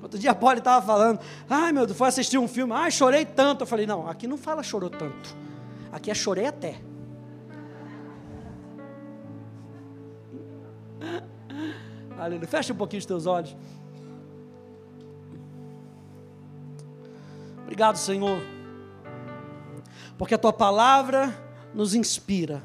[0.00, 1.18] Outro dia a Polly estava falando,
[1.50, 3.62] ai meu Deus, foi assistir um filme, ai chorei tanto.
[3.62, 5.36] Eu falei, não, aqui não fala chorou tanto,
[5.90, 6.80] aqui é chorei até.
[12.16, 13.56] Aleluia, fecha um pouquinho os teus olhos.
[17.62, 18.40] Obrigado, Senhor,
[20.16, 21.36] porque a tua palavra
[21.74, 22.62] nos inspira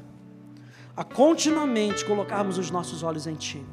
[0.96, 3.64] a continuamente colocarmos os nossos olhos em Ti.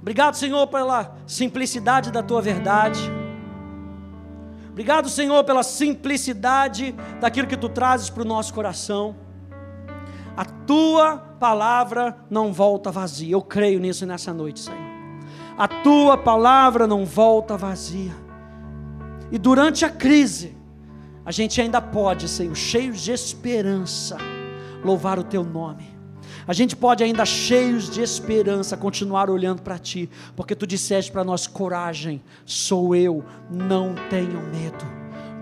[0.00, 3.00] Obrigado, Senhor, pela simplicidade da Tua verdade.
[4.70, 9.16] Obrigado, Senhor, pela simplicidade daquilo que Tu trazes para o nosso coração.
[10.36, 13.32] A Tua palavra não volta vazia.
[13.32, 14.78] Eu creio nisso nessa noite, Senhor.
[15.56, 18.14] A Tua palavra não volta vazia.
[19.32, 20.56] E durante a crise,
[21.24, 24.18] a gente ainda pode, Senhor, cheios de esperança
[24.84, 25.94] louvar o teu nome.
[26.46, 31.24] A gente pode ainda cheios de esperança continuar olhando para ti, porque tu disseste para
[31.24, 34.84] nós coragem, sou eu, não tenho medo.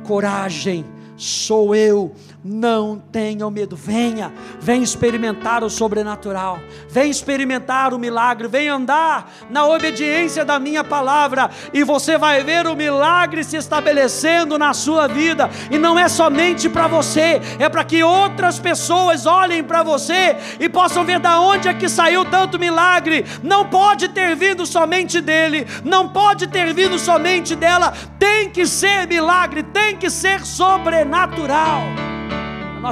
[0.05, 0.84] Coragem,
[1.23, 2.12] sou eu,
[2.45, 6.59] não tenham medo, venha, venha experimentar o sobrenatural,
[6.89, 12.66] venha experimentar o milagre, venha andar na obediência da minha palavra, e você vai ver
[12.66, 17.85] o milagre se estabelecendo na sua vida, e não é somente para você, é para
[17.85, 22.59] que outras pessoas olhem para você e possam ver da onde é que saiu tanto
[22.59, 23.25] milagre.
[23.43, 29.07] Não pode ter vindo somente dele, não pode ter vindo somente dela, tem que ser
[29.07, 31.12] milagre, tem que ser sobrenatural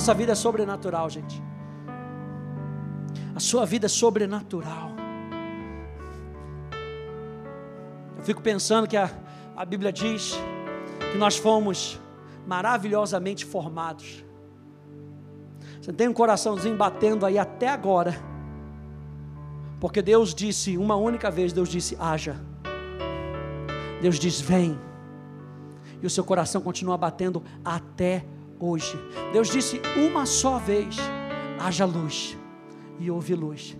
[0.01, 1.43] nossa vida é sobrenatural, gente.
[3.35, 4.93] A sua vida é sobrenatural.
[8.17, 9.11] Eu fico pensando que a,
[9.55, 10.35] a Bíblia diz
[11.13, 12.01] que nós fomos
[12.47, 14.25] maravilhosamente formados.
[15.81, 18.15] Você tem um coraçãozinho batendo aí até agora.
[19.79, 22.37] Porque Deus disse, uma única vez, Deus disse: haja.
[24.01, 24.90] Deus diz: vem.
[26.03, 28.25] E o seu coração continua batendo até
[28.59, 28.99] hoje.
[29.33, 30.97] Deus disse uma só vez:
[31.59, 32.37] haja luz,
[32.99, 33.77] e houve luz.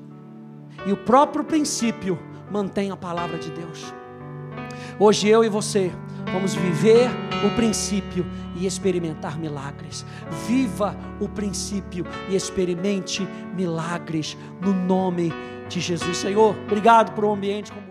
[0.87, 2.19] E o próprio princípio
[2.51, 3.93] mantém a palavra de Deus.
[4.99, 5.93] Hoje eu e você
[6.33, 7.09] vamos viver
[7.47, 10.05] o princípio e experimentar milagres.
[10.47, 15.33] Viva o princípio e experimente milagres no nome
[15.69, 16.17] de Jesus.
[16.17, 17.90] Senhor, obrigado por um ambiente como